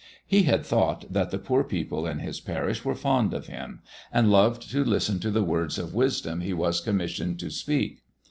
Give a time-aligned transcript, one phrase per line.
[0.25, 4.31] He had thought that the poor people in his parish were fond of him, and
[4.31, 8.01] loved to listen to the words of wisdom he was commissioned to speak.